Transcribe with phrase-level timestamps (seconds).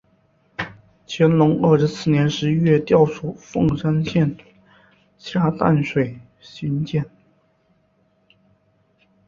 [1.07, 4.35] 乾隆二十四年十一月调署凤山县
[5.19, 7.05] 下淡水巡检。